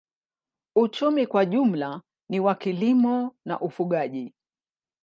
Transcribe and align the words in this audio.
Uchumi 0.75 1.27
kwa 1.27 1.45
jumla 1.45 2.01
ni 2.29 2.39
wa 2.39 2.55
kilimo 2.55 3.35
na 3.45 3.59
ufugaji. 3.59 4.33